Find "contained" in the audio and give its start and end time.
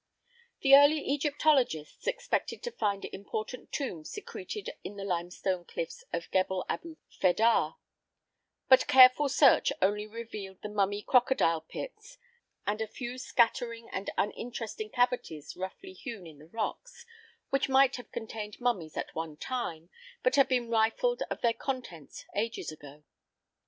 18.11-18.59